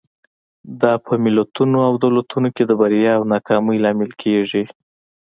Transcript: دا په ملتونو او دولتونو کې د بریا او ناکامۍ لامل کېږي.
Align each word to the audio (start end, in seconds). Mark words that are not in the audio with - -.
دا 0.81 0.93
په 1.05 1.13
ملتونو 1.23 1.77
او 1.87 1.93
دولتونو 2.03 2.47
کې 2.55 2.63
د 2.65 2.71
بریا 2.81 3.11
او 3.17 3.23
ناکامۍ 3.33 3.77
لامل 3.83 4.11
کېږي. 4.23 4.63